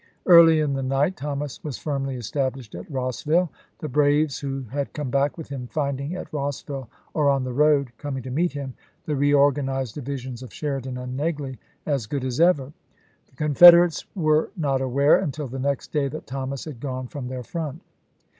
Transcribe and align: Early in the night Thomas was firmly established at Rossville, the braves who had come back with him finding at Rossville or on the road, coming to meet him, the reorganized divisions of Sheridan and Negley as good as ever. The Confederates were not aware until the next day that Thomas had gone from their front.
Early 0.25 0.59
in 0.61 0.73
the 0.73 0.81
night 0.81 1.15
Thomas 1.15 1.63
was 1.63 1.77
firmly 1.77 2.15
established 2.15 2.73
at 2.73 2.89
Rossville, 2.89 3.51
the 3.77 3.87
braves 3.87 4.39
who 4.39 4.63
had 4.71 4.93
come 4.93 5.11
back 5.11 5.37
with 5.37 5.49
him 5.49 5.67
finding 5.67 6.15
at 6.15 6.33
Rossville 6.33 6.89
or 7.13 7.29
on 7.29 7.43
the 7.43 7.53
road, 7.53 7.91
coming 7.99 8.23
to 8.23 8.31
meet 8.31 8.53
him, 8.53 8.73
the 9.05 9.15
reorganized 9.15 9.93
divisions 9.93 10.41
of 10.41 10.51
Sheridan 10.51 10.97
and 10.97 11.15
Negley 11.15 11.59
as 11.85 12.07
good 12.07 12.23
as 12.25 12.39
ever. 12.39 12.73
The 13.27 13.35
Confederates 13.35 14.05
were 14.15 14.49
not 14.57 14.81
aware 14.81 15.17
until 15.19 15.47
the 15.47 15.59
next 15.59 15.91
day 15.91 16.07
that 16.07 16.25
Thomas 16.25 16.65
had 16.65 16.79
gone 16.79 17.05
from 17.05 17.27
their 17.27 17.43
front. 17.43 17.83